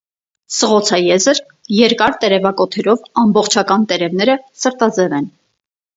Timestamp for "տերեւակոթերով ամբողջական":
2.23-3.89